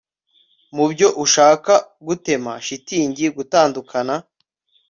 [0.75, 1.73] Mubyo ushaka
[2.07, 4.15] gutema shitingi gutandukana